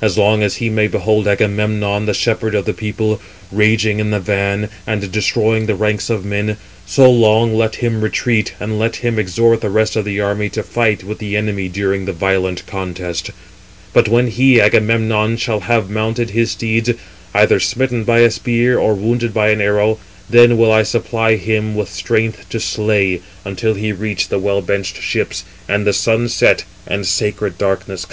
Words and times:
As 0.00 0.16
long 0.16 0.44
as 0.44 0.58
he 0.58 0.70
may 0.70 0.86
behold 0.86 1.26
Agamemnon, 1.26 2.06
the 2.06 2.14
shepherd 2.14 2.54
of 2.54 2.66
the 2.66 2.72
people, 2.72 3.20
raging 3.50 3.98
in 3.98 4.12
the 4.12 4.20
van, 4.20 4.68
[and] 4.86 5.10
destroying 5.10 5.66
the 5.66 5.74
ranks 5.74 6.08
of 6.08 6.24
men, 6.24 6.56
so 6.86 7.10
long 7.10 7.52
let 7.56 7.74
368 7.74 7.78
him 7.88 8.00
retreat, 8.00 8.54
and 8.60 8.78
let 8.78 8.94
him 9.02 9.18
exhort 9.18 9.60
the 9.60 9.68
rest 9.70 9.96
of 9.96 10.04
the 10.04 10.20
army 10.20 10.48
to 10.50 10.62
fight 10.62 11.02
with 11.02 11.18
the 11.18 11.36
enemy 11.36 11.66
during 11.68 12.04
the 12.04 12.12
violent 12.12 12.64
contest. 12.64 13.32
But 13.92 14.06
when 14.06 14.28
he 14.28 14.60
(Agamemnon) 14.60 15.36
shall 15.36 15.58
have 15.58 15.90
mounted 15.90 16.30
his 16.30 16.52
steeds, 16.52 16.90
either 17.34 17.58
smitten 17.58 18.04
by 18.04 18.20
a 18.20 18.30
spear, 18.30 18.78
or 18.78 18.94
wounded 18.94 19.34
by 19.34 19.48
an 19.50 19.60
arrow, 19.60 19.98
then 20.30 20.56
will 20.58 20.70
I 20.70 20.84
supply 20.84 21.34
him 21.34 21.74
with 21.74 21.90
strength 21.92 22.48
to 22.50 22.60
slay, 22.60 23.16
369 23.42 23.44
until 23.52 23.74
he 23.74 23.90
reach 23.90 24.28
the 24.28 24.38
well 24.38 24.60
benched 24.62 25.02
ships, 25.02 25.42
and 25.68 25.84
the 25.84 25.92
sun 25.92 26.28
set, 26.28 26.62
and 26.86 27.04
sacred 27.04 27.58
darkness 27.58 27.88
come 27.88 27.94
on." 27.94 28.00